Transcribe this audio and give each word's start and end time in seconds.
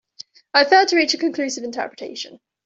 I 0.55 0.65
failed 0.65 0.87
to 0.87 0.95
reach 0.95 1.13
a 1.13 1.17
conclusive 1.19 1.63
interpretation. 1.63 2.39